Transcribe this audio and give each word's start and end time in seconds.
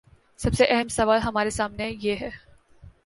سب 0.37 0.53
سے 0.53 0.65
اہم 0.65 0.87
سوال 0.87 1.19
ہمارے 1.19 1.49
سامنے 1.49 1.91
یہ 2.01 2.15
ہے۔ 2.21 2.29